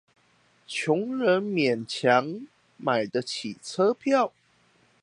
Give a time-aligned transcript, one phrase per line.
[0.67, 2.41] 窮人勉強
[2.77, 4.33] 買得起車票